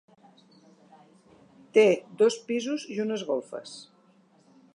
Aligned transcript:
Té 1.79 1.85
dos 2.23 2.39
pisos 2.49 2.89
i 2.97 3.01
unes 3.05 3.29
golfes. 3.33 3.77